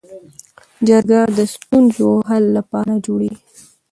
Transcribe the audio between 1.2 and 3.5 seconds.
د ستونزو حل لپاره جوړیږي